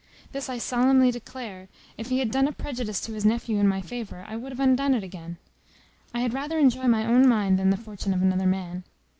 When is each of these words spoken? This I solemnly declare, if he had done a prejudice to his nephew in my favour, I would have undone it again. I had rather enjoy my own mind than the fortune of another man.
This 0.31 0.49
I 0.49 0.57
solemnly 0.57 1.11
declare, 1.11 1.67
if 1.95 2.09
he 2.09 2.17
had 2.17 2.31
done 2.31 2.47
a 2.47 2.51
prejudice 2.51 2.99
to 3.01 3.13
his 3.13 3.23
nephew 3.23 3.59
in 3.59 3.67
my 3.67 3.81
favour, 3.83 4.25
I 4.27 4.35
would 4.35 4.51
have 4.51 4.59
undone 4.59 4.95
it 4.95 5.03
again. 5.03 5.37
I 6.11 6.21
had 6.21 6.33
rather 6.33 6.57
enjoy 6.57 6.87
my 6.87 7.05
own 7.05 7.27
mind 7.29 7.59
than 7.59 7.69
the 7.69 7.77
fortune 7.77 8.11
of 8.15 8.23
another 8.23 8.47
man. 8.47 8.83